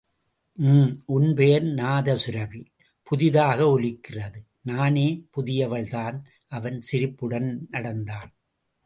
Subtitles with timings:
[0.57, 0.87] ம்...
[1.05, 1.65] உன் பெயர்?
[1.73, 2.61] நாதசுரபி!..
[3.07, 4.39] புதிதாக ஒலிக்கிறது!
[4.61, 6.17] நானே புதியவள்தான்!
[6.51, 8.31] அவன் சிரிப்புடன் நடந்தான்.